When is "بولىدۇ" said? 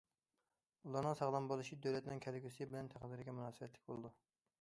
3.91-4.13